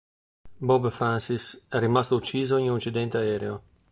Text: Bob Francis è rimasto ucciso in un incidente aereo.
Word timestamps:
Bob 0.61 0.89
Francis 0.89 1.67
è 1.69 1.77
rimasto 1.77 2.15
ucciso 2.15 2.57
in 2.57 2.69
un 2.69 2.73
incidente 2.73 3.17
aereo. 3.17 3.61